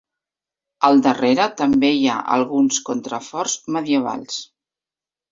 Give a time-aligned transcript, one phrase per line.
[0.87, 4.39] Al darrere també hi ha alguns contraforts medievals.